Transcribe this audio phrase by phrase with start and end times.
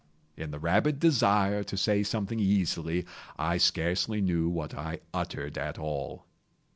[0.35, 3.05] (In the rabid desire to say something easily,
[3.37, 6.25] I scarcely knew what I uttered at all.)